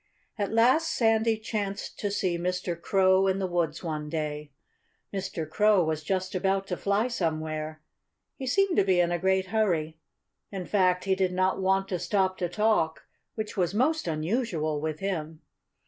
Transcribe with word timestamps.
At 0.35 0.51
last 0.51 0.91
Sandy 0.91 1.37
chanced 1.37 1.99
to 1.99 2.09
see 2.09 2.35
Mr. 2.35 2.75
Crow 2.81 3.27
in 3.27 3.37
the 3.37 3.45
woods 3.45 3.83
one 3.83 4.09
day. 4.09 4.51
Mr. 5.13 5.47
Crow 5.47 5.83
was 5.83 6.03
just 6.03 6.33
about 6.33 6.65
to 6.69 6.75
fly 6.75 7.07
somewhere. 7.07 7.83
He 8.35 8.47
seemed 8.47 8.77
to 8.77 8.83
be 8.83 8.99
in 8.99 9.11
a 9.11 9.19
great 9.19 9.49
hurry. 9.49 9.99
In 10.51 10.65
fact, 10.65 11.03
he 11.03 11.13
did 11.13 11.33
not 11.33 11.61
want 11.61 11.87
to 11.89 11.99
stop 11.99 12.39
to 12.39 12.49
talk 12.49 13.03
which 13.35 13.55
was 13.55 13.75
most 13.75 14.07
unusual 14.07 14.81
with 14.81 15.01
him. 15.01 15.41